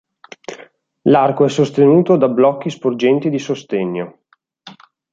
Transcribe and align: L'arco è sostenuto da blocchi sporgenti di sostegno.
L'arco 1.03 1.45
è 1.45 1.49
sostenuto 1.49 2.17
da 2.17 2.27
blocchi 2.27 2.71
sporgenti 2.71 3.29
di 3.29 3.37
sostegno. 3.37 4.23